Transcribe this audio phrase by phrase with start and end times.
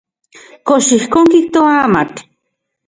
[0.67, 2.21] ¿Kox ijkon kijtoa amatl?